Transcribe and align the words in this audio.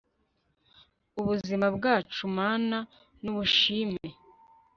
ubuzima 1.19 1.65
bwacu 1.75 2.21
mana 2.37 2.77
n'ubushime 3.23 4.07